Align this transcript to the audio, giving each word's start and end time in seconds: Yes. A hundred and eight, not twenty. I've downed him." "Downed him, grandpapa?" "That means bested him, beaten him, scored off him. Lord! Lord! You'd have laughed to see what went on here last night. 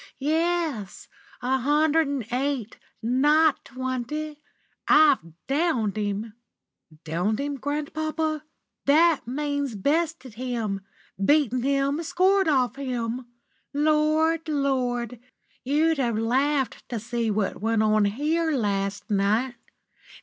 Yes. 0.17 1.07
A 1.43 1.59
hundred 1.59 2.07
and 2.07 2.25
eight, 2.33 2.79
not 3.03 3.63
twenty. 3.63 4.39
I've 4.87 5.19
downed 5.45 5.95
him." 5.95 6.33
"Downed 7.03 7.39
him, 7.39 7.57
grandpapa?" 7.57 8.41
"That 8.87 9.27
means 9.27 9.75
bested 9.75 10.33
him, 10.33 10.81
beaten 11.23 11.61
him, 11.61 12.01
scored 12.01 12.47
off 12.47 12.77
him. 12.77 13.27
Lord! 13.75 14.47
Lord! 14.49 15.19
You'd 15.63 15.99
have 15.99 16.17
laughed 16.17 16.89
to 16.89 16.99
see 16.99 17.29
what 17.29 17.61
went 17.61 17.83
on 17.83 18.05
here 18.05 18.53
last 18.53 19.07
night. 19.11 19.53